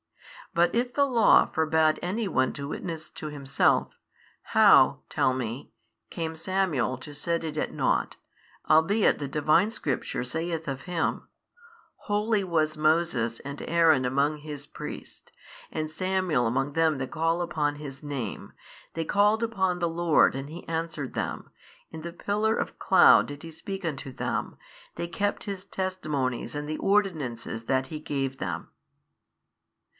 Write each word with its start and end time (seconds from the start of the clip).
But 0.53 0.73
if 0.75 0.95
the 0.95 1.05
Law 1.05 1.45
forbad 1.47 1.97
any 2.01 2.27
one 2.27 2.51
to 2.53 2.67
witness 2.67 3.09
to 3.11 3.27
himself, 3.27 3.93
how 4.41 5.01
(tell 5.09 5.33
me) 5.33 5.71
came 6.09 6.35
Samuel 6.35 6.97
to 6.97 7.13
set 7.13 7.45
it 7.45 7.55
at 7.55 7.71
nought, 7.73 8.17
albeit 8.69 9.19
the 9.19 9.29
Divine 9.29 9.71
Scripture 9.71 10.23
saith 10.23 10.67
of 10.67 10.81
him, 10.81 11.27
Holy 12.09 12.41
14 12.41 12.51
was 12.51 12.75
Moses 12.77 13.39
and 13.41 13.61
Aaron 13.61 14.03
among 14.03 14.39
His 14.39 14.65
priests, 14.65 15.31
and 15.71 15.89
Samuel 15.89 16.47
among 16.47 16.73
them 16.73 16.97
that 16.97 17.11
call 17.11 17.41
upon 17.41 17.75
His 17.75 18.03
name, 18.03 18.51
they 18.95 19.05
called 19.05 19.43
upon 19.43 19.79
the 19.79 19.87
Lord 19.87 20.35
and 20.35 20.49
He 20.49 20.67
answered 20.67 21.13
them, 21.13 21.51
in 21.91 22.01
the 22.01 22.11
pillar 22.11 22.55
of 22.57 22.69
the 22.69 22.73
cloud 22.73 23.27
did 23.27 23.43
He 23.43 23.51
speak 23.51 23.85
unto 23.85 24.11
them, 24.11 24.57
they 24.95 25.07
kept 25.07 25.43
His 25.45 25.63
testimonies 25.63 26.55
and 26.55 26.67
the 26.67 26.79
ordinances 26.79 27.65
that 27.65 27.87
He 27.87 27.99
gave 27.99 28.39
them. 28.39 28.71